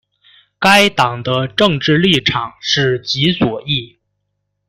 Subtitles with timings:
[0.57, 3.99] 该党的政治立场是极左翼。